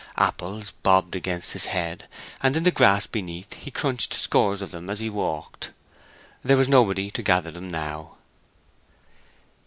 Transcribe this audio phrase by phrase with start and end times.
[0.17, 2.07] Apples bobbed against his head,
[2.41, 5.69] and in the grass beneath he crunched scores of them as he walked.
[6.43, 8.17] There was nobody to gather them now.